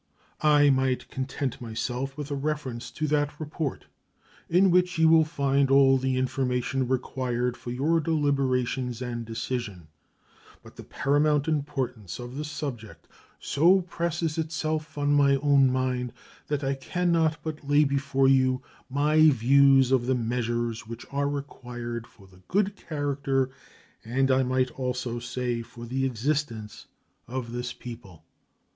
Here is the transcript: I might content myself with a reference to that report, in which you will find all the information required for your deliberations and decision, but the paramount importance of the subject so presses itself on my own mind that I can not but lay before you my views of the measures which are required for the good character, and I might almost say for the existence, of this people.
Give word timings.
I 0.41 0.71
might 0.71 1.09
content 1.09 1.61
myself 1.61 2.17
with 2.17 2.31
a 2.31 2.35
reference 2.35 2.89
to 2.89 3.05
that 3.09 3.39
report, 3.39 3.85
in 4.49 4.71
which 4.71 4.97
you 4.97 5.07
will 5.07 5.25
find 5.25 5.69
all 5.69 5.99
the 5.99 6.17
information 6.17 6.87
required 6.87 7.55
for 7.55 7.69
your 7.69 7.99
deliberations 7.99 8.99
and 8.99 9.23
decision, 9.23 9.89
but 10.63 10.75
the 10.75 10.83
paramount 10.83 11.47
importance 11.47 12.17
of 12.17 12.35
the 12.35 12.43
subject 12.43 13.07
so 13.39 13.81
presses 13.81 14.39
itself 14.39 14.97
on 14.97 15.13
my 15.13 15.35
own 15.35 15.71
mind 15.71 16.13
that 16.47 16.63
I 16.63 16.73
can 16.73 17.11
not 17.11 17.37
but 17.43 17.67
lay 17.69 17.83
before 17.83 18.27
you 18.27 18.63
my 18.89 19.29
views 19.29 19.91
of 19.91 20.07
the 20.07 20.15
measures 20.15 20.87
which 20.87 21.05
are 21.11 21.29
required 21.29 22.07
for 22.07 22.25
the 22.25 22.41
good 22.47 22.75
character, 22.75 23.51
and 24.03 24.31
I 24.31 24.41
might 24.41 24.71
almost 24.71 25.31
say 25.31 25.61
for 25.61 25.85
the 25.85 26.07
existence, 26.07 26.87
of 27.27 27.51
this 27.51 27.71
people. 27.71 28.25